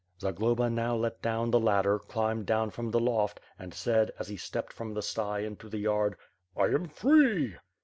[0.19, 4.35] Zagloba now let down the ladder, climbed down from the loft and said, as he
[4.35, 6.15] stepped from the sty into the yard:
[6.55, 7.55] '1 am free.''